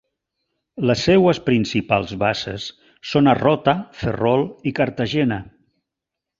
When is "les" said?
0.91-1.03